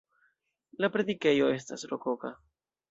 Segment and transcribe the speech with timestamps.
[0.85, 2.37] La predikejo estas rokoka.